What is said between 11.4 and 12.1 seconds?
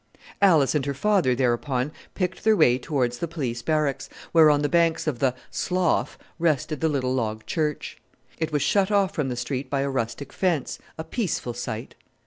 sight.